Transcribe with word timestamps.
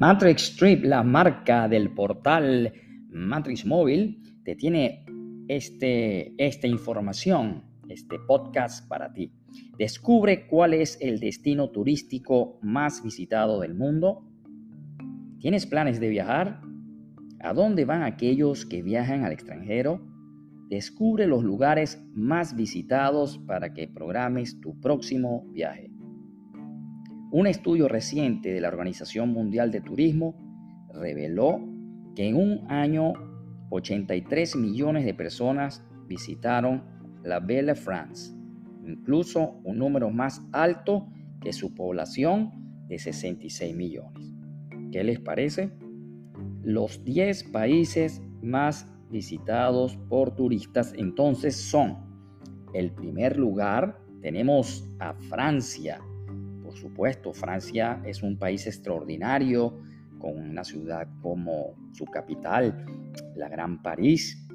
Matrix 0.00 0.52
Strip, 0.52 0.84
la 0.84 1.02
marca 1.02 1.66
del 1.66 1.90
portal 1.92 2.72
Matrix 3.10 3.66
Móvil, 3.66 4.22
te 4.44 4.54
tiene 4.54 5.04
este, 5.48 6.34
esta 6.38 6.68
información, 6.68 7.64
este 7.88 8.16
podcast 8.28 8.86
para 8.86 9.12
ti. 9.12 9.32
Descubre 9.76 10.46
cuál 10.46 10.74
es 10.74 10.98
el 11.00 11.18
destino 11.18 11.70
turístico 11.70 12.60
más 12.62 13.02
visitado 13.02 13.58
del 13.58 13.74
mundo. 13.74 14.24
¿Tienes 15.40 15.66
planes 15.66 15.98
de 15.98 16.10
viajar? 16.10 16.60
¿A 17.40 17.52
dónde 17.52 17.84
van 17.84 18.04
aquellos 18.04 18.66
que 18.66 18.82
viajan 18.82 19.24
al 19.24 19.32
extranjero? 19.32 20.00
Descubre 20.68 21.26
los 21.26 21.42
lugares 21.42 22.02
más 22.12 22.54
visitados 22.54 23.38
para 23.38 23.72
que 23.72 23.88
programes 23.88 24.60
tu 24.60 24.78
próximo 24.78 25.46
viaje. 25.50 25.90
Un 27.30 27.46
estudio 27.46 27.88
reciente 27.88 28.52
de 28.52 28.60
la 28.60 28.68
Organización 28.68 29.30
Mundial 29.30 29.70
de 29.70 29.80
Turismo 29.80 30.34
reveló 30.92 31.60
que 32.14 32.28
en 32.28 32.36
un 32.36 32.70
año 32.70 33.14
83 33.70 34.56
millones 34.56 35.06
de 35.06 35.14
personas 35.14 35.82
visitaron 36.06 36.82
la 37.22 37.40
Belle 37.40 37.74
France, 37.74 38.34
incluso 38.86 39.60
un 39.64 39.78
número 39.78 40.10
más 40.10 40.42
alto 40.52 41.08
que 41.40 41.54
su 41.54 41.74
población 41.74 42.86
de 42.88 42.98
66 42.98 43.74
millones. 43.74 44.34
¿Qué 44.92 45.02
les 45.02 45.18
parece? 45.18 45.70
Los 46.62 47.04
10 47.04 47.44
países 47.44 48.20
más 48.42 48.86
visitados 49.10 49.96
por 50.08 50.34
turistas 50.34 50.92
entonces 50.96 51.56
son, 51.56 51.96
el 52.74 52.92
primer 52.92 53.38
lugar 53.38 53.98
tenemos 54.20 54.84
a 54.98 55.14
Francia, 55.14 56.00
por 56.68 56.76
supuesto, 56.76 57.32
Francia 57.32 58.02
es 58.04 58.22
un 58.22 58.36
país 58.36 58.66
extraordinario, 58.66 59.78
con 60.18 60.36
una 60.36 60.64
ciudad 60.64 61.08
como 61.22 61.74
su 61.92 62.04
capital, 62.04 62.84
la 63.36 63.48
Gran 63.48 63.82
París. 63.82 64.46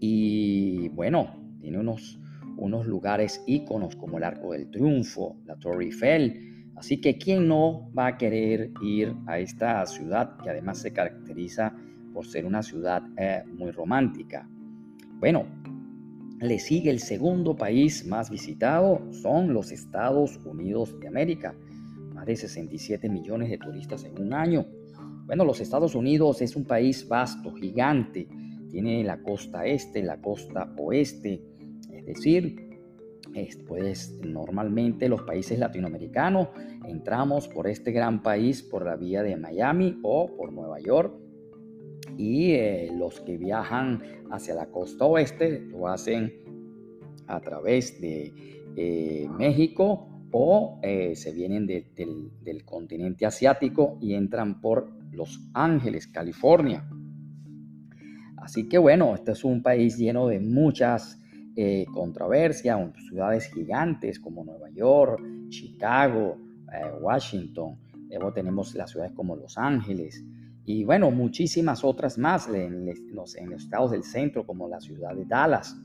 Y 0.00 0.88
bueno, 0.88 1.54
tiene 1.60 1.78
unos, 1.78 2.18
unos 2.56 2.86
lugares 2.86 3.42
íconos 3.46 3.96
como 3.96 4.18
el 4.18 4.24
Arco 4.24 4.52
del 4.52 4.70
Triunfo, 4.70 5.36
la 5.44 5.56
Torre 5.56 5.84
Eiffel. 5.84 6.70
Así 6.76 7.00
que, 7.00 7.18
¿quién 7.18 7.46
no 7.46 7.90
va 7.92 8.06
a 8.06 8.16
querer 8.16 8.70
ir 8.82 9.14
a 9.26 9.38
esta 9.38 9.84
ciudad 9.84 10.38
que 10.42 10.48
además 10.48 10.78
se 10.78 10.92
caracteriza 10.92 11.74
por 12.18 12.26
ser 12.26 12.46
una 12.46 12.64
ciudad 12.64 13.04
eh, 13.16 13.44
muy 13.46 13.70
romántica? 13.70 14.50
Bueno, 15.20 15.46
le 16.40 16.58
sigue 16.58 16.90
el 16.90 16.98
segundo 16.98 17.54
país 17.54 18.04
más 18.08 18.28
visitado, 18.28 19.06
son 19.12 19.54
los 19.54 19.70
Estados 19.70 20.36
Unidos 20.44 20.98
de 20.98 21.06
América, 21.06 21.54
más 22.12 22.26
de 22.26 22.34
67 22.34 23.08
millones 23.08 23.50
de 23.50 23.58
turistas 23.58 24.02
en 24.02 24.20
un 24.20 24.34
año. 24.34 24.66
Bueno, 25.26 25.44
los 25.44 25.60
Estados 25.60 25.94
Unidos 25.94 26.42
es 26.42 26.56
un 26.56 26.64
país 26.64 27.06
vasto, 27.06 27.52
gigante, 27.52 28.26
tiene 28.68 29.04
la 29.04 29.22
costa 29.22 29.64
este, 29.64 30.02
la 30.02 30.20
costa 30.20 30.74
oeste, 30.76 31.40
es 31.92 32.04
decir, 32.04 32.68
pues 33.68 34.18
normalmente 34.24 35.08
los 35.08 35.22
países 35.22 35.56
latinoamericanos 35.60 36.48
entramos 36.84 37.46
por 37.46 37.68
este 37.68 37.92
gran 37.92 38.24
país 38.24 38.64
por 38.64 38.84
la 38.84 38.96
vía 38.96 39.22
de 39.22 39.36
Miami 39.36 40.00
o 40.02 40.34
por 40.36 40.52
Nueva 40.52 40.80
York 40.80 41.27
y 42.16 42.52
eh, 42.52 42.90
los 42.94 43.20
que 43.20 43.36
viajan 43.36 44.02
hacia 44.30 44.54
la 44.54 44.66
costa 44.66 45.04
oeste 45.04 45.60
lo 45.60 45.88
hacen 45.88 46.32
a 47.26 47.40
través 47.40 48.00
de 48.00 48.32
eh, 48.76 49.28
México 49.36 50.08
o 50.30 50.78
eh, 50.82 51.14
se 51.16 51.32
vienen 51.32 51.66
del, 51.66 52.64
continente 52.64 53.26
asiático 53.26 53.98
y 54.00 54.14
entran 54.14 54.60
por 54.60 54.92
Los 55.10 55.40
Ángeles, 55.54 56.06
California. 56.06 56.88
Así 58.36 58.68
que 58.68 58.78
bueno, 58.78 59.14
este 59.14 59.32
es 59.32 59.44
un 59.44 59.62
país 59.62 59.96
lleno 59.96 60.28
de 60.28 60.40
muchas 60.40 61.18
controversias, 61.92 62.78
ciudades 63.08 63.52
gigantes 63.52 64.20
como 64.20 64.44
Nueva 64.44 64.70
York, 64.70 65.20
Chicago, 65.48 66.38
Washington. 67.00 67.76
Luego 68.10 68.32
tenemos 68.32 68.76
las 68.76 68.92
ciudades 68.92 69.12
como 69.12 69.34
Los 69.34 69.58
Ángeles, 69.58 70.24
y 70.68 70.84
bueno, 70.84 71.10
muchísimas 71.10 71.82
otras 71.82 72.18
más 72.18 72.46
en 72.48 72.84
los, 73.14 73.34
en 73.36 73.48
los 73.48 73.62
estados 73.62 73.90
del 73.90 74.02
centro, 74.02 74.44
como 74.44 74.68
la 74.68 74.82
ciudad 74.82 75.16
de 75.16 75.24
Dallas. 75.24 75.80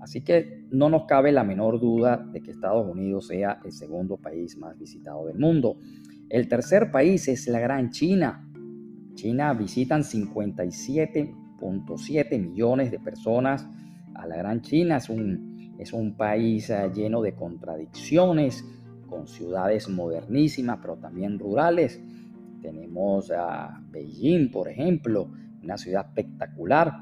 Así 0.00 0.24
que 0.24 0.66
no 0.72 0.88
nos 0.88 1.04
cabe 1.04 1.30
la 1.30 1.44
menor 1.44 1.78
duda 1.78 2.16
de 2.32 2.42
que 2.42 2.50
Estados 2.50 2.90
Unidos 2.90 3.28
sea 3.28 3.60
el 3.64 3.70
segundo 3.70 4.16
país 4.16 4.58
más 4.58 4.76
visitado 4.76 5.26
del 5.26 5.38
mundo. 5.38 5.78
El 6.28 6.48
tercer 6.48 6.90
país 6.90 7.28
es 7.28 7.46
la 7.46 7.60
Gran 7.60 7.90
China. 7.90 8.50
China 9.14 9.54
visitan 9.54 10.02
57.7 10.02 12.40
millones 12.40 12.90
de 12.90 12.98
personas 12.98 13.64
a 14.16 14.26
la 14.26 14.38
Gran 14.38 14.60
China. 14.60 14.96
Es 14.96 15.08
un, 15.08 15.72
es 15.78 15.92
un 15.92 16.16
país 16.16 16.68
eh, 16.68 16.90
lleno 16.92 17.22
de 17.22 17.36
contradicciones, 17.36 18.64
con 19.06 19.28
ciudades 19.28 19.88
modernísimas, 19.88 20.80
pero 20.82 20.96
también 20.96 21.38
rurales. 21.38 22.00
Tenemos 22.60 23.30
a 23.30 23.82
Beijing, 23.90 24.50
por 24.50 24.68
ejemplo, 24.68 25.30
una 25.62 25.76
ciudad 25.76 26.06
espectacular. 26.06 26.92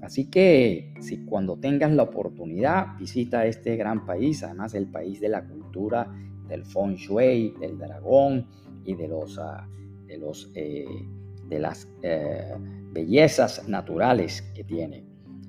Así 0.00 0.28
que 0.28 0.94
si 1.00 1.24
cuando 1.24 1.56
tengas 1.58 1.92
la 1.92 2.02
oportunidad 2.02 2.96
visita 2.98 3.46
este 3.46 3.76
gran 3.76 4.04
país, 4.04 4.42
además 4.42 4.74
el 4.74 4.86
país 4.88 5.20
de 5.20 5.28
la 5.28 5.46
cultura, 5.46 6.08
del 6.48 6.64
feng 6.64 6.96
shui, 6.96 7.54
del 7.60 7.78
dragón 7.78 8.46
y 8.84 8.94
de 8.94 9.08
los, 9.08 9.38
ah, 9.38 9.68
de, 10.06 10.18
los 10.18 10.50
eh, 10.54 10.84
de 11.48 11.58
las 11.58 11.88
eh, 12.02 12.54
bellezas 12.92 13.68
naturales 13.68 14.42
que 14.54 14.64
tiene. 14.64 15.04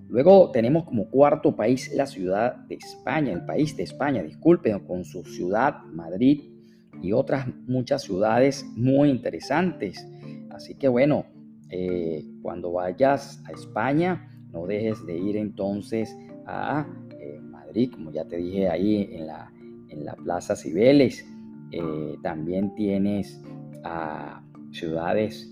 Luego 0.07 0.51
tenemos 0.51 0.83
como 0.83 1.09
cuarto 1.09 1.55
país 1.55 1.91
la 1.95 2.05
ciudad 2.05 2.55
de 2.67 2.75
España, 2.75 3.31
el 3.31 3.45
país 3.45 3.75
de 3.75 3.83
España, 3.83 4.21
disculpen, 4.21 4.79
con 4.81 5.03
su 5.03 5.23
ciudad 5.23 5.81
Madrid 5.91 6.52
y 7.01 7.11
otras 7.11 7.47
muchas 7.67 8.03
ciudades 8.03 8.65
muy 8.75 9.09
interesantes. 9.09 10.07
Así 10.51 10.75
que 10.75 10.87
bueno, 10.87 11.25
eh, 11.69 12.23
cuando 12.41 12.71
vayas 12.71 13.43
a 13.45 13.51
España, 13.51 14.29
no 14.51 14.67
dejes 14.67 15.05
de 15.05 15.17
ir 15.17 15.37
entonces 15.37 16.15
a 16.45 16.85
eh, 17.19 17.39
Madrid, 17.41 17.91
como 17.91 18.11
ya 18.11 18.25
te 18.25 18.37
dije 18.37 18.69
ahí 18.69 19.09
en 19.11 19.27
la, 19.27 19.51
en 19.89 20.05
la 20.05 20.15
Plaza 20.15 20.55
Cibeles. 20.55 21.25
Eh, 21.71 22.15
también 22.21 22.75
tienes 22.75 23.41
a 23.83 24.43
ciudades 24.71 25.49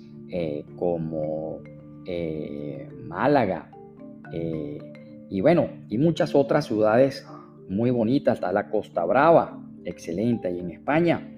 como 0.77 1.59
Málaga 3.05 3.69
y 5.29 5.41
bueno, 5.41 5.69
y 5.89 5.97
muchas 5.97 6.35
otras 6.35 6.65
ciudades 6.65 7.25
muy 7.69 7.89
bonitas. 7.89 8.35
Está 8.35 8.51
la 8.51 8.69
Costa 8.69 9.05
Brava, 9.05 9.59
excelente 9.85 10.49
ahí 10.49 10.59
en 10.59 10.71
España. 10.71 11.30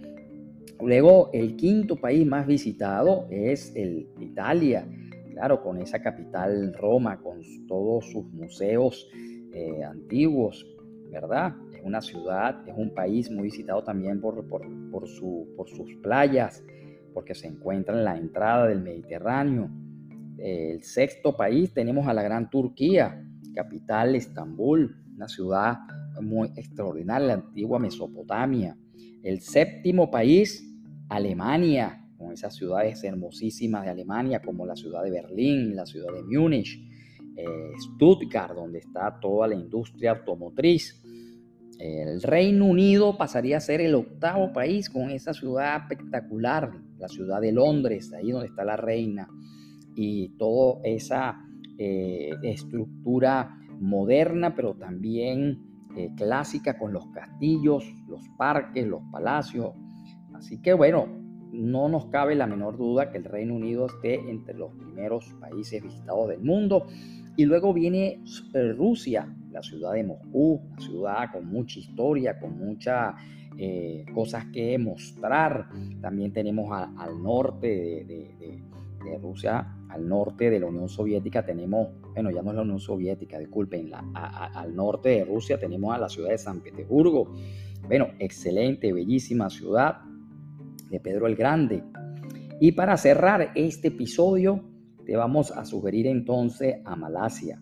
Luego, 0.85 1.29
el 1.33 1.55
quinto 1.55 1.95
país 1.95 2.25
más 2.25 2.45
visitado 2.45 3.27
es 3.29 3.73
el 3.75 4.09
Italia, 4.19 4.87
claro, 5.31 5.61
con 5.63 5.81
esa 5.81 6.01
capital 6.01 6.73
Roma, 6.73 7.21
con 7.21 7.41
todos 7.67 8.05
sus 8.11 8.25
museos 8.33 9.09
eh, 9.53 9.83
antiguos, 9.83 10.65
¿verdad? 11.09 11.55
Es 11.73 11.81
una 11.83 12.01
ciudad, 12.01 12.67
es 12.67 12.73
un 12.75 12.93
país 12.93 13.31
muy 13.31 13.43
visitado 13.43 13.83
también 13.83 14.19
por, 14.19 14.45
por, 14.47 15.07
su, 15.07 15.47
por 15.55 15.69
sus 15.69 15.95
playas, 16.01 16.63
porque 17.13 17.33
se 17.33 17.47
encuentra 17.47 17.97
en 17.97 18.03
la 18.03 18.17
entrada 18.17 18.67
del 18.67 18.81
Mediterráneo. 18.81 19.69
El 20.37 20.83
sexto 20.83 21.37
país 21.37 21.73
tenemos 21.73 22.07
a 22.07 22.13
la 22.13 22.23
Gran 22.23 22.49
Turquía, 22.49 23.23
capital 23.53 24.15
Estambul, 24.15 24.95
una 25.15 25.27
ciudad 25.27 25.77
muy 26.21 26.49
extraordinaria, 26.55 27.27
la 27.27 27.33
antigua 27.35 27.79
Mesopotamia. 27.79 28.75
El 29.21 29.39
séptimo 29.41 30.11
país, 30.11 30.72
Alemania, 31.15 32.05
con 32.17 32.31
esas 32.31 32.55
ciudades 32.55 33.03
hermosísimas 33.03 33.83
de 33.83 33.91
Alemania, 33.91 34.41
como 34.41 34.65
la 34.65 34.75
ciudad 34.75 35.03
de 35.03 35.11
Berlín, 35.11 35.75
la 35.75 35.85
ciudad 35.85 36.13
de 36.13 36.23
Múnich, 36.23 36.79
eh, 37.35 37.45
Stuttgart, 37.79 38.55
donde 38.55 38.79
está 38.79 39.19
toda 39.19 39.47
la 39.47 39.55
industria 39.55 40.11
automotriz. 40.11 40.99
El 41.79 42.21
Reino 42.21 42.65
Unido 42.65 43.17
pasaría 43.17 43.57
a 43.57 43.59
ser 43.59 43.81
el 43.81 43.95
octavo 43.95 44.53
país 44.53 44.89
con 44.89 45.09
esa 45.09 45.33
ciudad 45.33 45.81
espectacular, 45.81 46.71
la 46.97 47.07
ciudad 47.07 47.41
de 47.41 47.51
Londres, 47.51 48.13
ahí 48.13 48.31
donde 48.31 48.47
está 48.47 48.63
la 48.63 48.77
reina, 48.77 49.27
y 49.95 50.29
toda 50.37 50.79
esa 50.83 51.43
eh, 51.77 52.31
estructura 52.43 53.57
moderna, 53.79 54.55
pero 54.55 54.75
también 54.75 55.59
eh, 55.95 56.09
clásica 56.15 56.77
con 56.77 56.93
los 56.93 57.07
castillos, 57.07 57.83
los 58.07 58.21
parques, 58.37 58.85
los 58.87 59.01
palacios. 59.11 59.73
Así 60.33 60.61
que 60.61 60.73
bueno, 60.73 61.07
no 61.53 61.87
nos 61.87 62.07
cabe 62.07 62.35
la 62.35 62.47
menor 62.47 62.77
duda 62.77 63.11
que 63.11 63.19
el 63.19 63.25
Reino 63.25 63.53
Unido 63.53 63.85
esté 63.85 64.15
entre 64.29 64.55
los 64.55 64.71
primeros 64.73 65.33
países 65.39 65.81
visitados 65.81 66.29
del 66.29 66.41
mundo. 66.41 66.87
Y 67.35 67.45
luego 67.45 67.73
viene 67.73 68.19
eh, 68.53 68.73
Rusia. 68.73 69.27
la 69.51 69.61
ciudad 69.61 69.93
de 69.93 70.03
Moscú, 70.03 70.61
una 70.67 70.79
ciudad 70.79 71.31
con 71.31 71.45
mucha 71.47 71.79
historia, 71.79 72.39
con 72.39 72.57
muchas 72.57 73.13
eh, 73.57 74.03
cosas 74.13 74.45
que 74.51 74.77
mostrar. 74.79 75.69
También 76.01 76.33
tenemos 76.33 76.71
al 76.71 77.21
norte 77.21 77.67
de, 77.67 78.63
Rusia, 79.21 79.75
al 79.89 80.07
norte 80.07 80.49
de 80.49 80.59
la 80.61 80.65
Unión 80.67 80.87
Soviética, 80.87 81.45
tenemos, 81.45 81.89
bueno, 82.13 82.31
ya 82.31 82.41
no 82.41 82.51
es 82.51 82.55
la 82.55 82.61
Unión 82.61 82.79
Soviética, 82.79 83.37
disculpen, 83.37 83.91
al 83.93 84.73
norte 84.73 85.09
de 85.09 85.25
Rusia 85.25 85.59
tenemos 85.59 85.93
a 85.93 85.97
la 85.97 86.07
ciudad 86.07 86.29
de 86.29 86.37
San 86.37 86.61
Petersburgo. 86.61 87.33
Bueno, 87.85 88.07
excelente, 88.19 88.93
bellísima 88.93 89.49
ciudad 89.49 89.97
de 90.93 90.99
Pedro 90.99 91.25
el 91.25 91.35
Grande. 91.35 91.83
Y 92.59 92.73
para 92.73 92.95
cerrar 92.97 93.51
este 93.55 93.87
episodio, 93.87 94.63
te 95.05 95.15
vamos 95.15 95.51
a 95.51 95.65
sugerir 95.65 96.05
entonces 96.05 96.75
a 96.85 96.95
Malasia, 96.95 97.59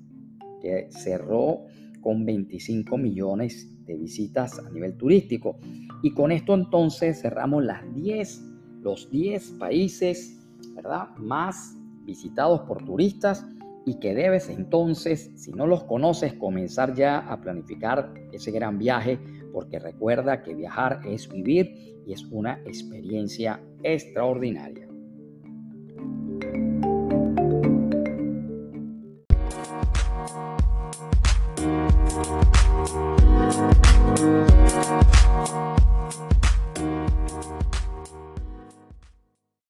que 0.62 0.88
cerró 0.92 1.64
con 2.02 2.26
25 2.26 2.98
millones 2.98 3.86
de 3.86 3.96
visitas 3.96 4.60
a 4.60 4.70
nivel 4.70 4.98
turístico. 4.98 5.58
Y 6.04 6.14
con 6.14 6.34
esto 6.34 6.54
entonces 6.54 7.22
cerramos 7.22 7.64
las 7.64 7.82
10, 7.96 8.42
los 8.82 9.10
10 9.10 9.52
países 9.52 10.38
¿verdad? 10.76 11.08
más 11.18 11.78
visitados 12.04 12.62
por 12.62 12.84
turistas 12.84 13.46
y 13.86 13.98
que 14.00 14.14
debes 14.14 14.50
entonces, 14.50 15.32
si 15.36 15.52
no 15.54 15.66
los 15.68 15.86
conoces, 15.86 16.34
comenzar 16.34 16.94
ya 16.96 17.20
a 17.20 17.40
planificar 17.40 18.14
ese 18.34 18.52
gran 18.52 18.78
viaje, 18.78 19.20
porque 19.52 19.80
recuerda 19.80 20.44
que 20.44 20.56
viajar 20.56 21.02
es 21.06 21.30
vivir 21.30 22.02
y 22.06 22.14
es 22.14 22.24
una 22.32 22.62
experiencia 22.66 23.62
extraordinaria. 23.84 24.91